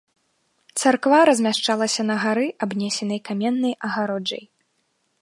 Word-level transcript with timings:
Царква 0.83 1.19
размяшчалася 1.29 2.01
на 2.09 2.15
гары 2.25 2.47
абнесенай 2.67 3.19
каменнай 3.31 3.73
агароджай. 3.91 4.43